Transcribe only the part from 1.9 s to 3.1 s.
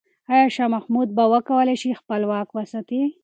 چې خپل واک وساتي؟